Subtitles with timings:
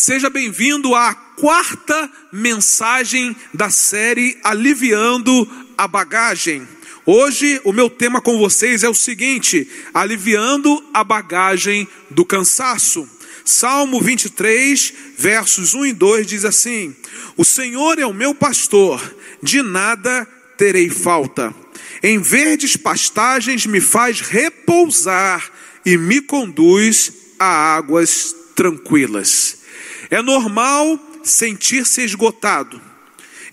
[0.00, 5.46] Seja bem-vindo à quarta mensagem da série Aliviando
[5.76, 6.66] a Bagagem.
[7.04, 13.06] Hoje o meu tema com vocês é o seguinte: aliviando a bagagem do cansaço.
[13.44, 16.96] Salmo 23, versos 1 e 2 diz assim:
[17.36, 19.02] O Senhor é o meu pastor,
[19.42, 20.26] de nada
[20.56, 21.54] terei falta.
[22.02, 25.52] Em verdes pastagens me faz repousar
[25.84, 29.59] e me conduz a águas tranquilas.
[30.10, 32.80] É normal sentir-se esgotado,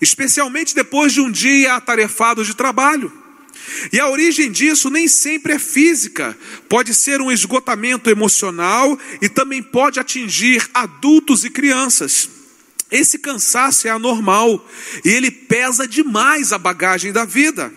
[0.00, 3.12] especialmente depois de um dia atarefado de trabalho.
[3.92, 6.36] E a origem disso nem sempre é física,
[6.68, 12.28] pode ser um esgotamento emocional e também pode atingir adultos e crianças.
[12.90, 14.66] Esse cansaço é anormal
[15.04, 17.72] e ele pesa demais a bagagem da vida.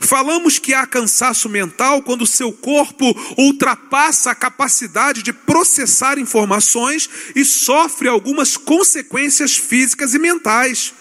[0.00, 7.44] Falamos que há cansaço mental quando seu corpo ultrapassa a capacidade de processar informações e
[7.44, 10.94] sofre algumas consequências físicas e mentais,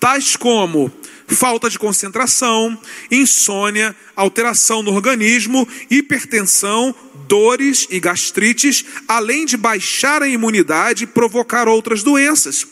[0.00, 0.92] tais como
[1.28, 2.78] falta de concentração,
[3.10, 6.94] insônia, alteração no organismo, hipertensão,
[7.26, 12.66] dores e gastrites, além de baixar a imunidade e provocar outras doenças.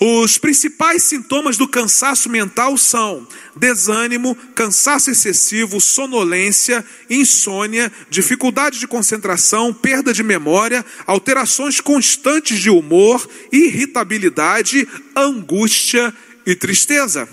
[0.00, 3.26] Os principais sintomas do cansaço mental são
[3.56, 13.28] desânimo, cansaço excessivo, sonolência, insônia, dificuldade de concentração, perda de memória, alterações constantes de humor,
[13.52, 16.14] irritabilidade, angústia
[16.46, 17.28] e tristeza.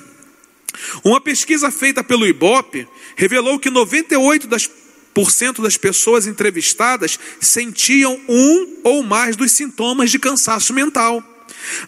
[1.03, 4.69] Uma pesquisa feita pelo IBOP revelou que 98 das
[5.13, 11.23] por cento das pessoas entrevistadas sentiam um ou mais dos sintomas de cansaço mental.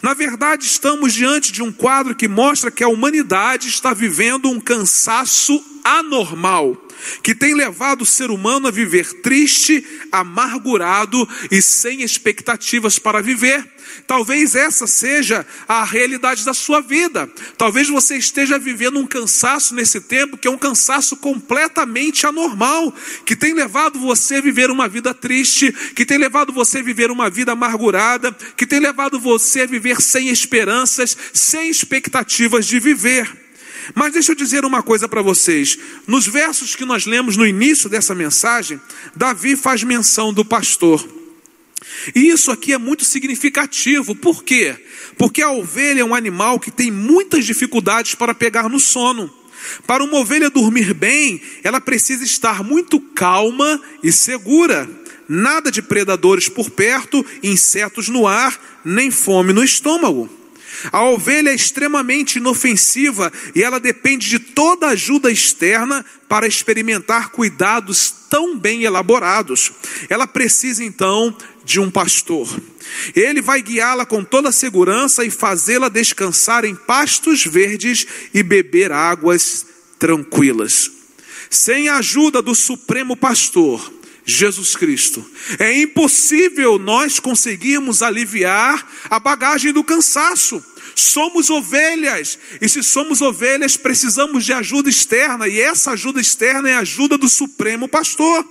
[0.02, 4.59] Na verdade, estamos diante de um quadro que mostra que a humanidade está vivendo um
[4.59, 6.78] cansaço anormal,
[7.23, 13.66] que tem levado o ser humano a viver triste, amargurado e sem expectativas para viver.
[14.06, 17.28] Talvez essa seja a realidade da sua vida.
[17.58, 22.94] Talvez você esteja vivendo um cansaço nesse tempo que é um cansaço completamente anormal,
[23.26, 27.10] que tem levado você a viver uma vida triste, que tem levado você a viver
[27.10, 33.48] uma vida amargurada, que tem levado você a viver sem esperanças, sem expectativas de viver.
[33.95, 35.77] Mas deixa eu dizer uma coisa para vocês.
[36.08, 38.80] Nos versos que nós lemos no início dessa mensagem,
[39.16, 41.08] Davi faz menção do pastor.
[42.16, 44.16] E isso aqui é muito significativo.
[44.16, 44.76] Por quê?
[45.17, 49.33] Porque a ovelha é um animal que tem muitas dificuldades para pegar no sono.
[49.86, 54.89] Para uma ovelha dormir bem, ela precisa estar muito calma e segura.
[55.28, 60.39] Nada de predadores por perto, insetos no ar, nem fome no estômago.
[60.92, 68.14] A ovelha é extremamente inofensiva e ela depende de toda ajuda externa para experimentar cuidados
[68.30, 69.72] tão bem elaborados.
[70.10, 71.36] Ela precisa então
[71.66, 72.48] de um pastor.
[73.16, 79.66] Ele vai guiá-la com toda segurança e fazê-la descansar em pastos verdes e beber águas
[79.98, 80.92] tranquilas.
[81.50, 83.92] Sem a ajuda do Supremo Pastor,
[84.30, 85.26] Jesus Cristo.
[85.58, 90.64] É impossível nós conseguirmos aliviar a bagagem do cansaço.
[90.95, 96.73] Somos ovelhas, e se somos ovelhas, precisamos de ajuda externa, e essa ajuda externa é
[96.73, 98.45] a ajuda do Supremo Pastor.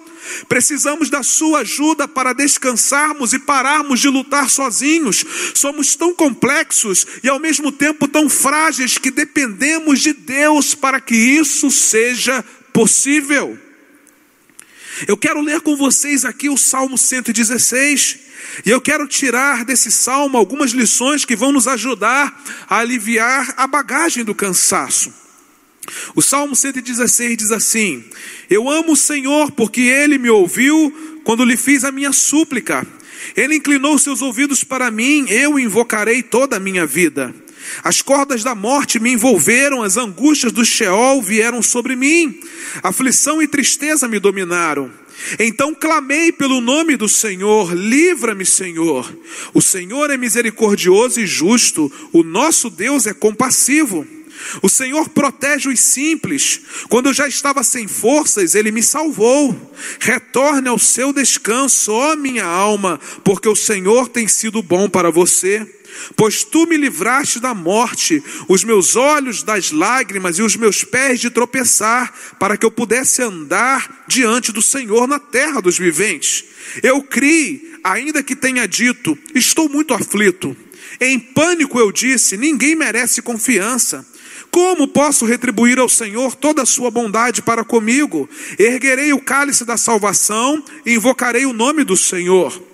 [0.49, 5.25] Precisamos da sua ajuda para descansarmos e pararmos de lutar sozinhos.
[5.55, 11.15] Somos tão complexos e ao mesmo tempo tão frágeis que dependemos de Deus para que
[11.15, 13.68] isso seja possível.
[15.07, 18.19] Eu quero ler com vocês aqui o Salmo 116,
[18.65, 23.67] e eu quero tirar desse salmo algumas lições que vão nos ajudar a aliviar a
[23.67, 25.13] bagagem do cansaço.
[26.15, 28.05] O Salmo 116 diz assim:
[28.51, 32.87] Eu amo o Senhor porque ele me ouviu quando lhe fiz a minha súplica.
[33.37, 37.35] Ele inclinou seus ouvidos para mim, eu invocarei toda a minha vida.
[37.83, 42.41] As cordas da morte me envolveram, as angústias do Sheol vieram sobre mim,
[42.83, 44.91] aflição e tristeza me dominaram.
[45.39, 49.13] Então clamei pelo nome do Senhor, livra-me, Senhor.
[49.53, 54.07] O Senhor é misericordioso e justo, o nosso Deus é compassivo.
[54.63, 56.61] O Senhor protege os simples.
[56.89, 59.75] Quando eu já estava sem forças, Ele me salvou.
[59.99, 65.67] Retorne ao seu descanso, ó minha alma, porque o Senhor tem sido bom para você.
[66.17, 71.21] Pois tu me livraste da morte, os meus olhos das lágrimas e os meus pés
[71.21, 76.45] de tropeçar, para que eu pudesse andar diante do Senhor na terra dos viventes.
[76.83, 80.57] Eu criei, ainda que tenha dito, estou muito aflito.
[81.01, 84.07] Em pânico eu disse: ninguém merece confiança.
[84.51, 88.29] Como posso retribuir ao Senhor toda a sua bondade para comigo?
[88.59, 92.68] Erguerei o cálice da salvação e invocarei o nome do Senhor.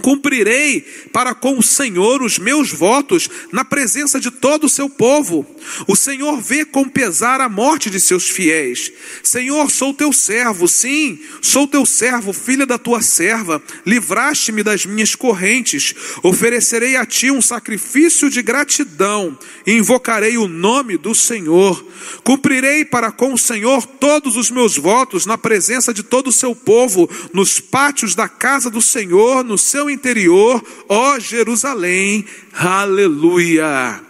[0.00, 0.80] Cumprirei
[1.12, 5.46] para com o Senhor os meus votos na presença de todo o seu povo.
[5.86, 8.90] O Senhor vê com pesar a morte de seus fiéis.
[9.22, 13.62] Senhor, sou teu servo, sim, sou teu servo, filha da tua serva.
[13.86, 15.94] Livraste-me das minhas correntes.
[16.22, 21.86] Oferecerei a ti um sacrifício de gratidão e invocarei o nome do Senhor.
[22.24, 26.56] Cumprirei para com o Senhor todos os meus votos na presença de todo o seu
[26.56, 32.24] povo, nos pátios da casa do Senhor, no seu interior, ó Jerusalém.
[32.52, 34.02] Aleluia.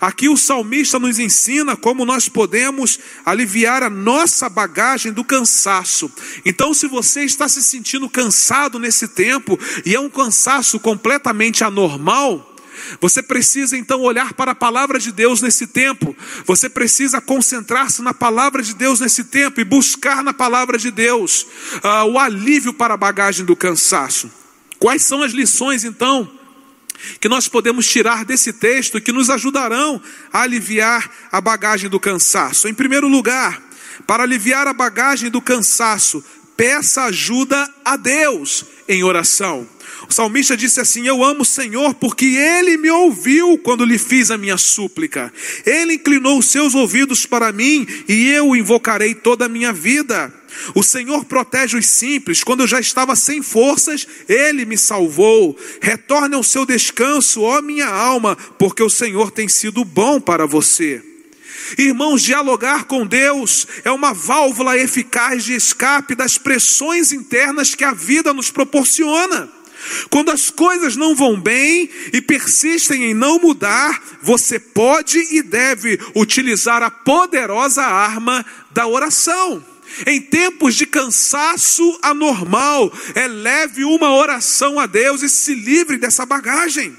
[0.00, 6.10] Aqui o salmista nos ensina como nós podemos aliviar a nossa bagagem do cansaço.
[6.44, 12.46] Então, se você está se sentindo cansado nesse tempo e é um cansaço completamente anormal,
[13.00, 16.16] você precisa então olhar para a palavra de Deus nesse tempo.
[16.46, 21.46] Você precisa concentrar-se na palavra de Deus nesse tempo e buscar na palavra de Deus
[21.84, 24.30] uh, o alívio para a bagagem do cansaço.
[24.80, 26.28] Quais são as lições então
[27.20, 30.00] que nós podemos tirar desse texto que nos ajudarão
[30.32, 32.66] a aliviar a bagagem do cansaço?
[32.66, 33.62] Em primeiro lugar,
[34.06, 36.24] para aliviar a bagagem do cansaço,
[36.56, 39.68] peça ajuda a Deus em oração.
[40.08, 44.30] O salmista disse assim: Eu amo o Senhor porque ele me ouviu quando lhe fiz
[44.30, 45.30] a minha súplica.
[45.66, 50.39] Ele inclinou os seus ouvidos para mim e eu o invocarei toda a minha vida.
[50.74, 52.42] O Senhor protege os simples.
[52.44, 55.56] Quando eu já estava sem forças, Ele me salvou.
[55.80, 61.02] Retorne ao seu descanso, ó minha alma, porque o Senhor tem sido bom para você.
[61.78, 67.92] Irmãos, dialogar com Deus é uma válvula eficaz de escape das pressões internas que a
[67.92, 69.48] vida nos proporciona.
[70.10, 75.98] Quando as coisas não vão bem e persistem em não mudar, você pode e deve
[76.14, 79.64] utilizar a poderosa arma da oração.
[80.06, 86.96] Em tempos de cansaço anormal, eleve uma oração a Deus e se livre dessa bagagem.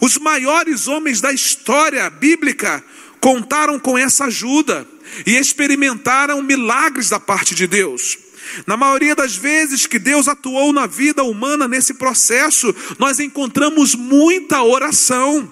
[0.00, 2.82] Os maiores homens da história bíblica
[3.20, 4.86] contaram com essa ajuda
[5.26, 8.18] e experimentaram milagres da parte de Deus.
[8.66, 14.62] Na maioria das vezes que Deus atuou na vida humana nesse processo, nós encontramos muita
[14.62, 15.50] oração.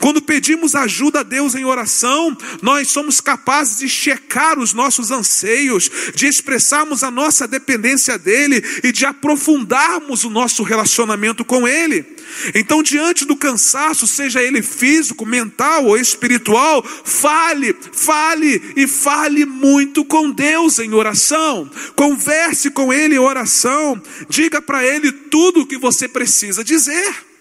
[0.00, 5.90] Quando pedimos ajuda a Deus em oração, nós somos capazes de checar os nossos anseios,
[6.14, 12.16] de expressarmos a nossa dependência dEle e de aprofundarmos o nosso relacionamento com Ele.
[12.54, 20.04] Então, diante do cansaço, seja ele físico, mental ou espiritual, fale, fale e fale muito
[20.04, 21.70] com Deus em oração.
[21.94, 24.00] Converse com Ele em oração.
[24.28, 27.35] Diga para Ele tudo o que você precisa dizer.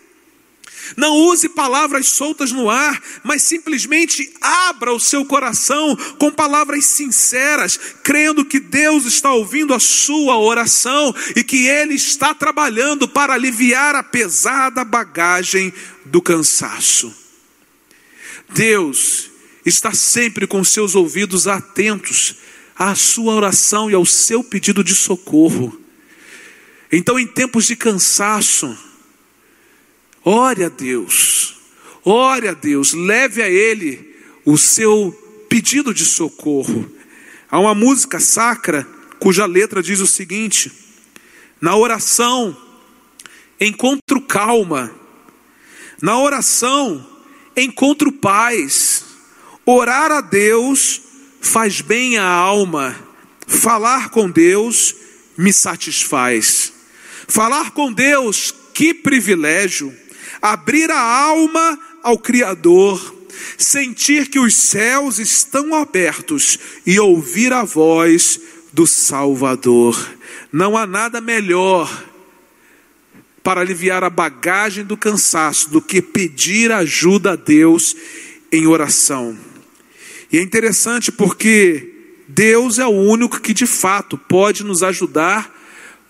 [0.96, 7.80] Não use palavras soltas no ar, mas simplesmente abra o seu coração com palavras sinceras,
[8.04, 13.96] crendo que Deus está ouvindo a sua oração e que Ele está trabalhando para aliviar
[13.96, 15.74] a pesada bagagem
[16.06, 17.14] do cansaço.
[18.50, 19.32] Deus
[19.66, 22.36] está sempre com seus ouvidos atentos
[22.76, 25.82] à sua oração e ao seu pedido de socorro.
[26.92, 28.78] Então, em tempos de cansaço,
[30.28, 31.56] Ore a Deus,
[32.04, 35.12] ore a Deus, leve a Ele o seu
[35.48, 36.92] pedido de socorro.
[37.48, 38.88] Há uma música sacra
[39.20, 40.72] cuja letra diz o seguinte:
[41.62, 42.58] na oração
[43.62, 44.92] encontro calma,
[46.02, 47.06] na oração
[47.56, 49.06] encontro paz,
[49.64, 51.02] orar a Deus
[51.40, 52.96] faz bem à alma,
[53.46, 54.96] falar com Deus
[55.38, 56.74] me satisfaz.
[57.28, 60.05] Falar com Deus, que privilégio!
[60.52, 63.16] Abrir a alma ao Criador,
[63.58, 68.40] sentir que os céus estão abertos e ouvir a voz
[68.72, 69.98] do Salvador.
[70.54, 72.06] Não há nada melhor
[73.42, 77.96] para aliviar a bagagem do cansaço do que pedir ajuda a Deus
[78.52, 79.36] em oração.
[80.32, 85.55] E é interessante porque Deus é o único que de fato pode nos ajudar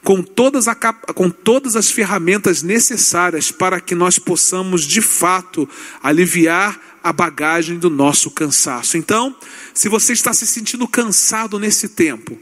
[0.05, 5.67] com todas, a, com todas as ferramentas necessárias para que nós possamos de fato
[6.01, 8.97] aliviar a bagagem do nosso cansaço.
[8.97, 9.35] Então,
[9.73, 12.39] se você está se sentindo cansado nesse tempo,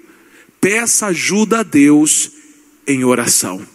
[0.60, 2.32] peça ajuda a Deus
[2.86, 3.66] em oração.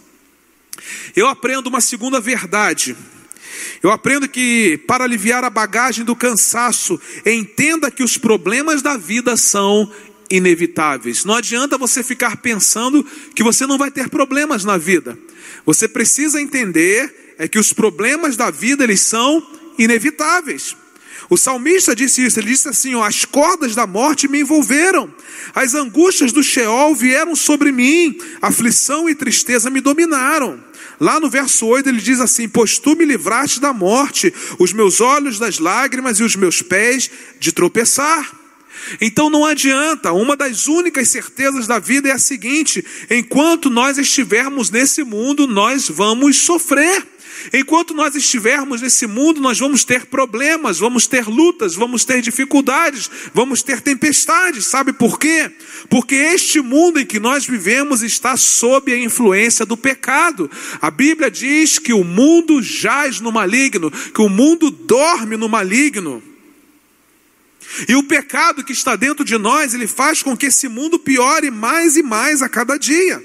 [1.15, 2.95] Eu aprendo uma segunda verdade.
[3.81, 9.35] Eu aprendo que para aliviar a bagagem do cansaço, entenda que os problemas da vida
[9.35, 9.91] são
[10.29, 11.25] inevitáveis.
[11.25, 13.05] Não adianta você ficar pensando
[13.35, 15.17] que você não vai ter problemas na vida.
[15.65, 19.41] Você precisa entender é que os problemas da vida eles são
[19.77, 20.75] inevitáveis.
[21.29, 25.13] O salmista disse isso, ele disse assim: ó, as cordas da morte me envolveram,
[25.55, 30.61] as angústias do Sheol vieram sobre mim, aflição e tristeza me dominaram.
[30.99, 34.99] Lá no verso 8 ele diz assim: Pois tu me livraste da morte, os meus
[34.99, 37.09] olhos das lágrimas e os meus pés
[37.39, 38.38] de tropeçar.
[38.99, 44.69] Então não adianta, uma das únicas certezas da vida é a seguinte: enquanto nós estivermos
[44.69, 47.05] nesse mundo, nós vamos sofrer.
[47.53, 53.09] Enquanto nós estivermos nesse mundo, nós vamos ter problemas, vamos ter lutas, vamos ter dificuldades,
[53.33, 54.65] vamos ter tempestades.
[54.65, 55.49] Sabe por quê?
[55.89, 60.49] Porque este mundo em que nós vivemos está sob a influência do pecado.
[60.81, 66.21] A Bíblia diz que o mundo jaz no maligno, que o mundo dorme no maligno.
[67.87, 71.51] E o pecado que está dentro de nós, ele faz com que esse mundo piore
[71.51, 73.23] mais e mais a cada dia.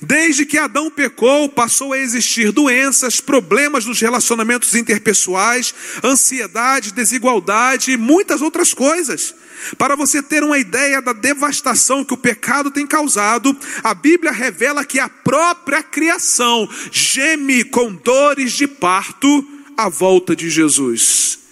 [0.00, 7.96] Desde que Adão pecou, passou a existir doenças, problemas nos relacionamentos interpessoais, ansiedade, desigualdade e
[7.96, 9.34] muitas outras coisas.
[9.76, 14.84] Para você ter uma ideia da devastação que o pecado tem causado, a Bíblia revela
[14.84, 19.46] que a própria criação geme com dores de parto
[19.76, 21.45] à volta de Jesus.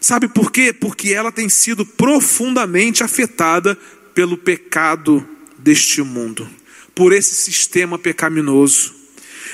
[0.00, 0.72] Sabe por quê?
[0.72, 3.76] Porque ela tem sido profundamente afetada
[4.14, 5.26] pelo pecado
[5.58, 6.48] deste mundo
[6.94, 8.99] por esse sistema pecaminoso.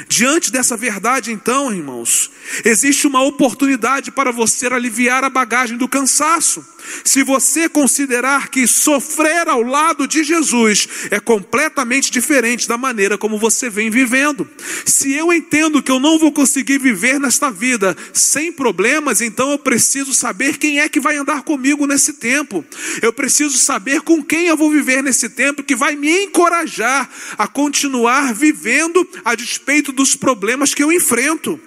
[0.09, 2.31] Diante dessa verdade, então, irmãos,
[2.65, 6.65] existe uma oportunidade para você aliviar a bagagem do cansaço.
[7.05, 13.38] Se você considerar que sofrer ao lado de Jesus é completamente diferente da maneira como
[13.38, 14.49] você vem vivendo.
[14.85, 19.59] Se eu entendo que eu não vou conseguir viver nesta vida sem problemas, então eu
[19.59, 22.65] preciso saber quem é que vai andar comigo nesse tempo.
[23.03, 27.49] Eu preciso saber com quem eu vou viver nesse tempo que vai me encorajar a
[27.49, 31.61] continuar vivendo a despeito dos problemas que eu enfrento.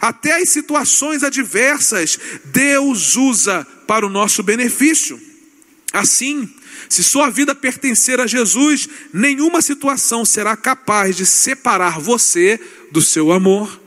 [0.00, 5.20] Até as situações adversas, Deus usa para o nosso benefício.
[5.92, 6.52] Assim,
[6.88, 12.58] se sua vida pertencer a Jesus, nenhuma situação será capaz de separar você
[12.90, 13.80] do seu amor.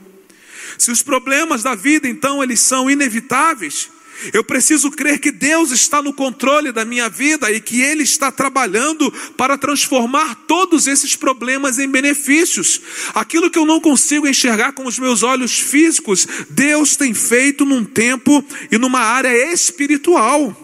[0.78, 3.88] Se os problemas da vida, então, eles são inevitáveis,
[4.32, 8.30] eu preciso crer que Deus está no controle da minha vida e que Ele está
[8.30, 12.80] trabalhando para transformar todos esses problemas em benefícios.
[13.14, 17.84] Aquilo que eu não consigo enxergar com os meus olhos físicos, Deus tem feito num
[17.84, 20.56] tempo e numa área espiritual.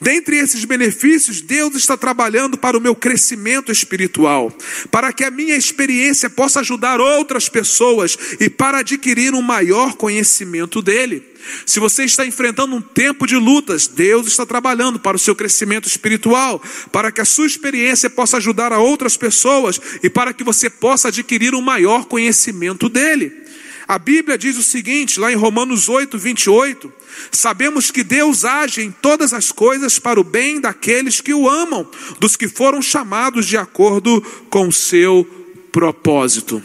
[0.00, 4.52] Dentre esses benefícios, Deus está trabalhando para o meu crescimento espiritual,
[4.90, 10.80] para que a minha experiência possa ajudar outras pessoas e para adquirir um maior conhecimento
[10.80, 11.33] dele.
[11.66, 15.86] Se você está enfrentando um tempo de lutas, Deus está trabalhando para o seu crescimento
[15.86, 20.68] espiritual, para que a sua experiência possa ajudar a outras pessoas e para que você
[20.68, 23.44] possa adquirir um maior conhecimento dele.
[23.86, 26.92] A Bíblia diz o seguinte, lá em Romanos 8, 28,
[27.30, 31.86] sabemos que Deus age em todas as coisas para o bem daqueles que o amam,
[32.18, 35.26] dos que foram chamados de acordo com o seu
[35.70, 36.62] propósito.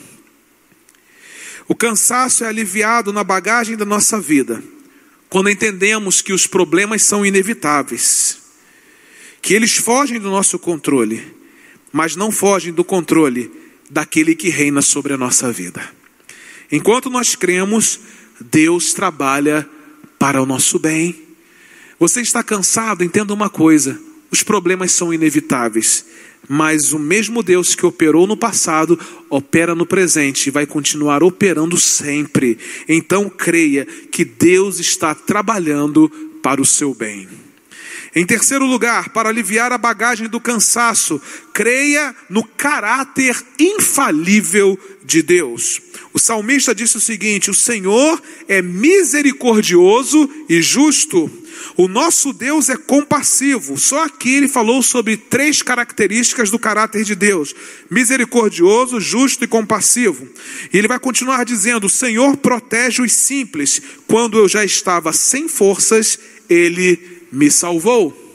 [1.70, 4.62] O cansaço é aliviado na bagagem da nossa vida,
[5.30, 8.40] quando entendemos que os problemas são inevitáveis,
[9.40, 11.24] que eles fogem do nosso controle,
[11.92, 13.52] mas não fogem do controle
[13.88, 15.88] daquele que reina sobre a nossa vida.
[16.72, 18.00] Enquanto nós cremos,
[18.42, 19.70] Deus trabalha
[20.18, 21.22] para o nosso bem.
[22.00, 23.04] Você está cansado?
[23.04, 26.04] Entenda uma coisa: os problemas são inevitáveis,
[26.52, 31.80] mas o mesmo Deus que operou no passado opera no presente e vai continuar operando
[31.80, 32.58] sempre.
[32.88, 36.10] Então creia que Deus está trabalhando
[36.42, 37.28] para o seu bem.
[38.16, 41.22] Em terceiro lugar, para aliviar a bagagem do cansaço,
[41.54, 45.80] creia no caráter infalível de Deus.
[46.12, 51.30] O salmista disse o seguinte: O Senhor é misericordioso e justo.
[51.76, 53.78] O nosso Deus é compassivo.
[53.78, 57.54] Só aqui ele falou sobre três características do caráter de Deus:
[57.90, 60.28] misericordioso, justo e compassivo.
[60.74, 63.82] E ele vai continuar dizendo: O Senhor protege os simples.
[64.08, 67.00] Quando eu já estava sem forças, ele
[67.32, 68.29] me salvou.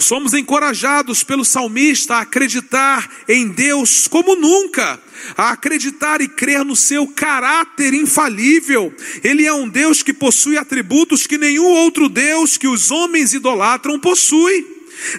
[0.00, 4.98] Somos encorajados pelo salmista a acreditar em Deus como nunca,
[5.36, 8.94] a acreditar e crer no seu caráter infalível.
[9.22, 14.00] Ele é um Deus que possui atributos que nenhum outro Deus que os homens idolatram
[14.00, 14.69] possui.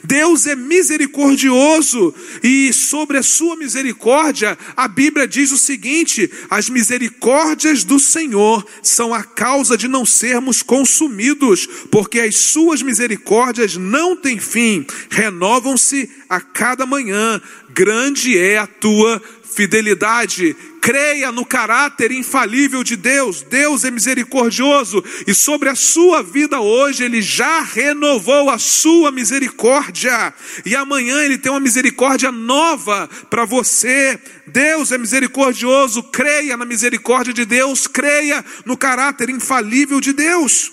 [0.03, 7.83] Deus é misericordioso e sobre a sua misericórdia, a Bíblia diz o seguinte: as misericórdias
[7.83, 14.39] do Senhor são a causa de não sermos consumidos, porque as suas misericórdias não têm
[14.39, 17.41] fim, renovam-se a cada manhã.
[17.73, 19.21] Grande é a tua
[19.53, 20.55] fidelidade.
[20.81, 23.43] Creia no caráter infalível de Deus.
[23.43, 30.33] Deus é misericordioso e sobre a sua vida hoje ele já renovou a sua misericórdia.
[30.65, 34.19] E amanhã ele tem uma misericórdia nova para você.
[34.47, 36.01] Deus é misericordioso.
[36.03, 40.71] Creia na misericórdia de Deus, creia no caráter infalível de Deus.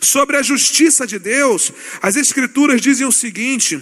[0.00, 3.80] Sobre a justiça de Deus, as escrituras dizem o seguinte: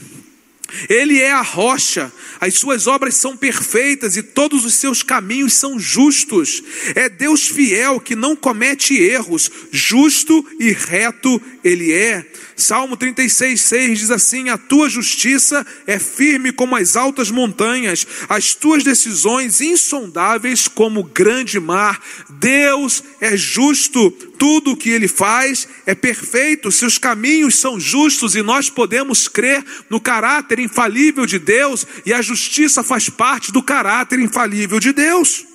[0.89, 5.79] ele é a rocha, as suas obras são perfeitas e todos os seus caminhos são
[5.79, 6.63] justos.
[6.95, 12.25] É Deus fiel que não comete erros, justo e reto ele é.
[12.57, 18.55] Salmo 36, 6 diz assim: A tua justiça é firme como as altas montanhas, as
[18.55, 22.01] tuas decisões insondáveis como o grande mar.
[22.31, 28.43] Deus é justo, tudo o que ele faz é perfeito, seus caminhos são justos e
[28.43, 34.19] nós podemos crer no caráter infalível de Deus e a justiça faz parte do caráter
[34.19, 35.48] infalível de Deus.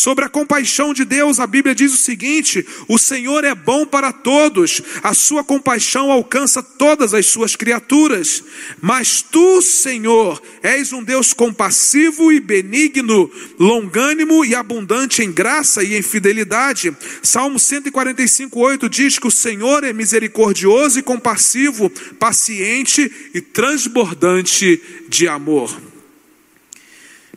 [0.00, 4.10] Sobre a compaixão de Deus, a Bíblia diz o seguinte: o Senhor é bom para
[4.10, 8.42] todos, a sua compaixão alcança todas as suas criaturas.
[8.80, 15.94] Mas tu, Senhor, és um Deus compassivo e benigno, longânimo e abundante em graça e
[15.94, 16.96] em fidelidade.
[17.22, 24.80] Salmo 145, 8 diz que o Senhor é misericordioso e compassivo, paciente e transbordante
[25.10, 25.78] de amor.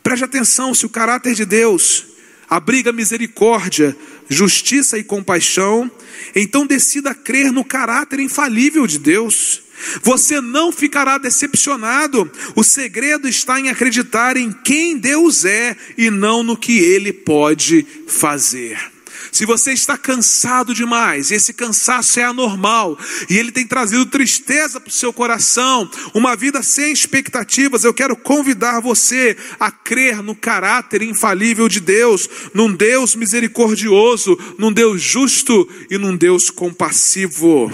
[0.02, 2.13] Preste atenção: se o caráter de Deus
[2.56, 3.96] abriga misericórdia,
[4.28, 5.90] justiça e compaixão,
[6.34, 9.62] então decida crer no caráter infalível de Deus.
[10.02, 12.30] Você não ficará decepcionado.
[12.54, 17.84] O segredo está em acreditar em quem Deus é e não no que Ele pode
[18.06, 18.93] fazer.
[19.34, 22.96] Se você está cansado demais, esse cansaço é anormal,
[23.28, 28.14] e ele tem trazido tristeza para o seu coração, uma vida sem expectativas, eu quero
[28.14, 35.68] convidar você a crer no caráter infalível de Deus, num Deus misericordioso, num Deus justo
[35.90, 37.72] e num Deus compassivo.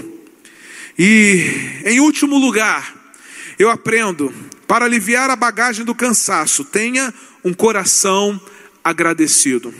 [0.97, 1.45] E,
[1.85, 3.13] em último lugar,
[3.59, 4.33] eu aprendo,
[4.65, 7.13] para aliviar a bagagem do cansaço, tenha
[7.45, 8.41] um coração
[8.83, 9.71] agradecido.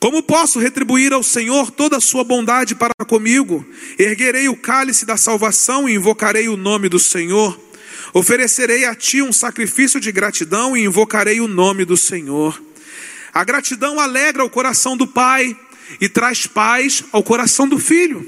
[0.00, 3.66] Como posso retribuir ao Senhor toda a sua bondade para comigo?
[3.98, 7.60] Erguerei o cálice da salvação e invocarei o nome do Senhor.
[8.14, 12.60] Oferecerei a ti um sacrifício de gratidão e invocarei o nome do Senhor.
[13.30, 15.54] A gratidão alegra o coração do pai
[16.00, 18.26] e traz paz ao coração do filho.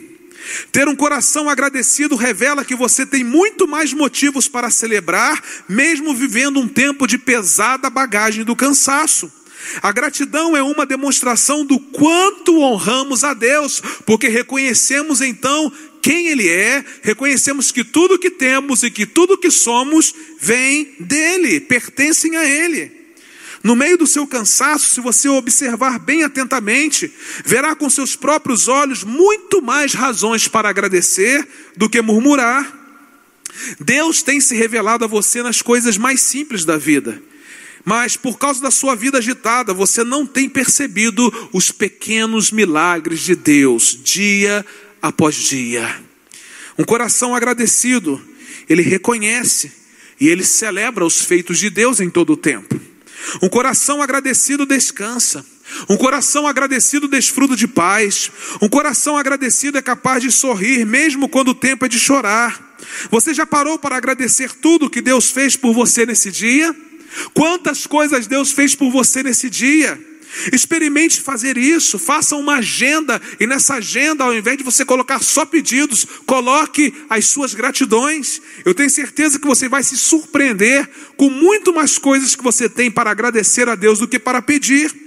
[0.71, 6.61] Ter um coração agradecido revela que você tem muito mais motivos para celebrar, mesmo vivendo
[6.61, 9.33] um tempo de pesada bagagem do cansaço.
[9.81, 16.49] A gratidão é uma demonstração do quanto honramos a Deus, porque reconhecemos então quem Ele
[16.49, 22.45] é, reconhecemos que tudo que temos e que tudo que somos vem dEle, pertencem a
[22.45, 23.03] Ele.
[23.63, 27.13] No meio do seu cansaço, se você observar bem atentamente,
[27.45, 31.47] verá com seus próprios olhos muito mais razões para agradecer
[31.77, 32.81] do que murmurar.
[33.79, 37.23] Deus tem se revelado a você nas coisas mais simples da vida.
[37.85, 43.35] Mas por causa da sua vida agitada, você não tem percebido os pequenos milagres de
[43.35, 44.65] Deus, dia
[45.01, 46.03] após dia.
[46.79, 48.21] Um coração agradecido,
[48.69, 49.73] ele reconhece
[50.21, 52.81] e ele celebra os feitos de Deus em todo o tempo.
[53.43, 55.45] Um coração agradecido descansa.
[55.89, 58.31] Um coração agradecido desfruta de paz.
[58.61, 62.77] Um coração agradecido é capaz de sorrir, mesmo quando o tempo é de chorar.
[63.11, 66.75] Você já parou para agradecer tudo que Deus fez por você nesse dia?
[67.35, 69.99] Quantas coisas Deus fez por você nesse dia?
[70.51, 75.45] Experimente fazer isso, faça uma agenda e nessa agenda, ao invés de você colocar só
[75.45, 78.41] pedidos, coloque as suas gratidões.
[78.65, 82.91] Eu tenho certeza que você vai se surpreender com muito mais coisas que você tem
[82.91, 85.02] para agradecer a Deus do que para pedir.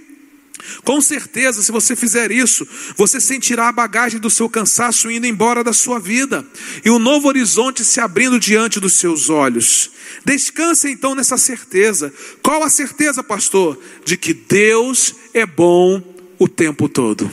[0.85, 5.63] Com certeza, se você fizer isso, você sentirá a bagagem do seu cansaço indo embora
[5.63, 6.45] da sua vida
[6.85, 9.89] e um novo horizonte se abrindo diante dos seus olhos.
[10.23, 12.13] Descanse então nessa certeza.
[12.43, 13.79] Qual a certeza, pastor?
[14.05, 16.03] De que Deus é bom
[16.37, 17.31] o tempo todo.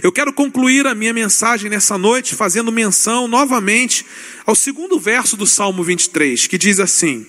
[0.00, 4.06] Eu quero concluir a minha mensagem nessa noite fazendo menção novamente
[4.46, 7.26] ao segundo verso do Salmo 23, que diz assim: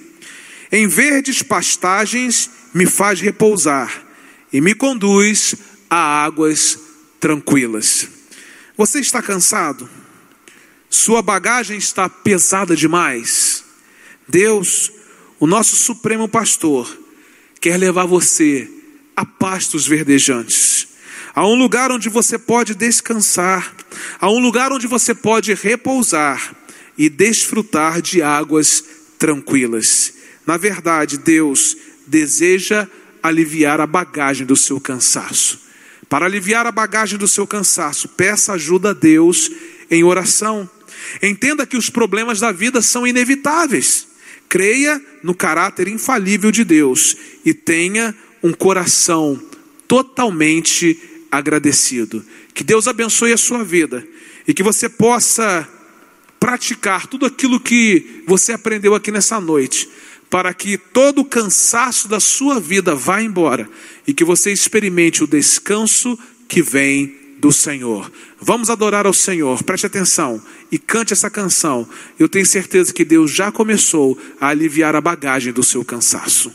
[0.71, 4.08] Em verdes pastagens me faz repousar
[4.51, 5.55] e me conduz
[5.89, 6.79] a águas
[7.19, 8.07] tranquilas.
[8.77, 9.89] Você está cansado?
[10.89, 13.63] Sua bagagem está pesada demais?
[14.27, 14.91] Deus,
[15.39, 16.97] o nosso supremo pastor,
[17.59, 18.69] quer levar você
[19.15, 20.87] a pastos verdejantes,
[21.35, 23.75] a um lugar onde você pode descansar,
[24.19, 26.55] a um lugar onde você pode repousar
[26.97, 28.83] e desfrutar de águas
[29.17, 30.13] tranquilas.
[30.45, 31.75] Na verdade, Deus
[32.07, 32.87] deseja
[33.21, 35.59] aliviar a bagagem do seu cansaço.
[36.07, 39.51] Para aliviar a bagagem do seu cansaço, peça ajuda a Deus
[39.91, 40.69] em oração.
[41.21, 44.07] Entenda que os problemas da vida são inevitáveis.
[44.47, 49.39] Creia no caráter infalível de Deus e tenha um coração
[49.87, 50.99] totalmente
[51.31, 52.25] agradecido.
[52.53, 54.05] Que Deus abençoe a sua vida
[54.47, 55.67] e que você possa
[56.39, 59.89] praticar tudo aquilo que você aprendeu aqui nessa noite,
[60.29, 63.67] para que todo o cansaço da sua vida vá embora
[64.05, 68.11] e que você experimente o descanso que vem do Senhor.
[68.39, 71.87] Vamos adorar ao Senhor, preste atenção e cante essa canção.
[72.19, 76.51] Eu tenho certeza que Deus já começou a aliviar a bagagem do seu cansaço.